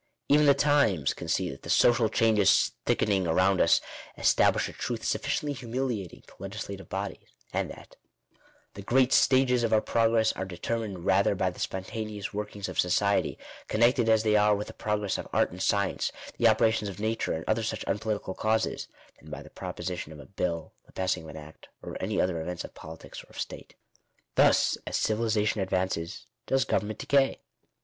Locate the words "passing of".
20.93-21.29